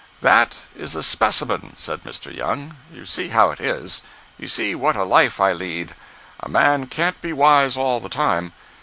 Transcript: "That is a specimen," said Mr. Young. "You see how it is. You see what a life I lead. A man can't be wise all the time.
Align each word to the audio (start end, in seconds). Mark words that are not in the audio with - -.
"That 0.21 0.61
is 0.75 0.95
a 0.95 1.03
specimen," 1.03 1.75
said 1.77 2.01
Mr. 2.01 2.35
Young. 2.35 2.75
"You 2.91 3.05
see 3.05 3.27
how 3.27 3.51
it 3.51 3.59
is. 3.59 4.01
You 4.39 4.47
see 4.47 4.73
what 4.73 4.95
a 4.95 5.03
life 5.03 5.39
I 5.39 5.53
lead. 5.53 5.93
A 6.39 6.49
man 6.49 6.87
can't 6.87 7.21
be 7.21 7.31
wise 7.33 7.77
all 7.77 7.99
the 7.99 8.09
time. 8.09 8.51